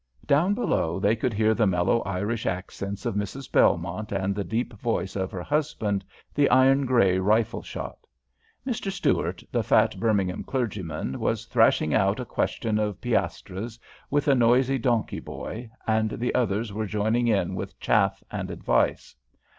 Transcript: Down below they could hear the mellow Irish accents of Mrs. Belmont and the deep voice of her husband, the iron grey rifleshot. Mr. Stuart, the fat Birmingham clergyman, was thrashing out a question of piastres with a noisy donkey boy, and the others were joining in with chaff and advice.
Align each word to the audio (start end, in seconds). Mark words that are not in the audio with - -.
Down 0.25 0.55
below 0.55 0.99
they 0.99 1.15
could 1.15 1.31
hear 1.31 1.53
the 1.53 1.67
mellow 1.67 2.01
Irish 2.05 2.47
accents 2.47 3.05
of 3.05 3.13
Mrs. 3.13 3.51
Belmont 3.51 4.11
and 4.11 4.33
the 4.33 4.43
deep 4.43 4.73
voice 4.73 5.15
of 5.15 5.29
her 5.29 5.43
husband, 5.43 6.03
the 6.33 6.49
iron 6.49 6.87
grey 6.87 7.19
rifleshot. 7.19 7.99
Mr. 8.65 8.91
Stuart, 8.91 9.43
the 9.51 9.61
fat 9.61 9.99
Birmingham 9.99 10.43
clergyman, 10.43 11.19
was 11.19 11.45
thrashing 11.45 11.93
out 11.93 12.19
a 12.19 12.25
question 12.25 12.79
of 12.79 12.99
piastres 12.99 13.77
with 14.09 14.27
a 14.27 14.33
noisy 14.33 14.79
donkey 14.79 15.19
boy, 15.19 15.69
and 15.85 16.09
the 16.09 16.33
others 16.33 16.73
were 16.73 16.87
joining 16.87 17.27
in 17.27 17.53
with 17.53 17.79
chaff 17.79 18.23
and 18.31 18.49
advice. 18.49 19.15